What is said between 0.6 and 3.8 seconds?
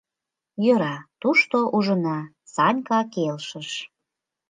—Йӧра... тушто ужына,— Санька келшыш.